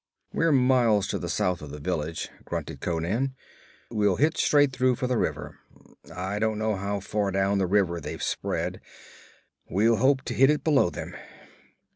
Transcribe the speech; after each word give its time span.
'We're 0.33 0.51
miles 0.51 1.05
to 1.09 1.19
the 1.19 1.29
south 1.29 1.61
of 1.61 1.69
the 1.69 1.77
village,' 1.77 2.27
grunted 2.43 2.81
Conan. 2.81 3.35
'We'll 3.91 4.15
hit 4.15 4.35
straight 4.35 4.73
through 4.73 4.95
for 4.95 5.05
the 5.05 5.15
river. 5.15 5.59
I 6.11 6.39
don't 6.39 6.57
know 6.57 6.75
how 6.75 6.99
far 6.99 7.29
down 7.29 7.59
the 7.59 7.67
river 7.67 8.01
they've 8.01 8.23
spread. 8.23 8.81
We'll 9.69 9.97
hope 9.97 10.23
to 10.23 10.33
hit 10.33 10.49
it 10.49 10.63
below 10.63 10.89
them.' 10.89 11.15